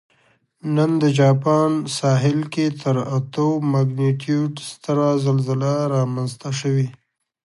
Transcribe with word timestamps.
نن 0.75 0.91
د 1.01 1.03
جاپان 1.19 1.71
ساحل 1.97 2.39
کې 2.53 2.65
تر 2.81 2.95
اتو 3.17 3.47
مګنیټیوډ 3.71 4.53
ستره 4.69 5.07
زلزله 5.25 5.73
رامنځته 5.95 6.49
شوې 6.59 6.87